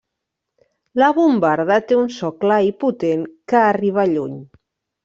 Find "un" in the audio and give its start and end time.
2.01-2.09